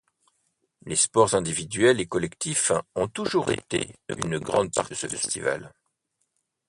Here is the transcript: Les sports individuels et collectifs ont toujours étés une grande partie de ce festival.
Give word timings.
Les 0.87 0.95
sports 0.95 1.35
individuels 1.35 1.99
et 2.01 2.07
collectifs 2.07 2.71
ont 2.95 3.07
toujours 3.07 3.51
étés 3.51 3.93
une 4.09 4.39
grande 4.39 4.73
partie 4.73 4.93
de 4.93 4.95
ce 4.95 5.05
festival. 5.07 5.71